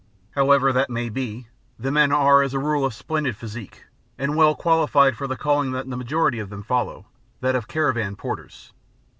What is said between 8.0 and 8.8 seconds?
porters.